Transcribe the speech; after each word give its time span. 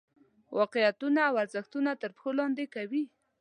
واقعیتونه 0.57 1.19
او 1.29 1.33
ارزښتونه 1.43 1.91
تر 2.01 2.09
پښو 2.15 2.31
لاندې 2.39 2.65
کوي. 2.75 3.03